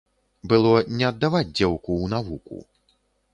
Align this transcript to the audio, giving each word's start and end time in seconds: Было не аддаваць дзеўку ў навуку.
Было 0.53 0.71
не 1.01 1.05
аддаваць 1.09 1.43
дзеўку 1.57 1.91
ў 2.01 2.05
навуку. 2.15 2.57